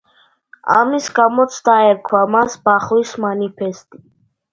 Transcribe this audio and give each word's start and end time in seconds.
ამის 0.75 1.09
გამოც 1.19 1.57
დაერქვა 1.67 2.21
მას 2.37 2.57
„ბახვის 2.69 3.13
მანიფესტი“. 3.27 4.01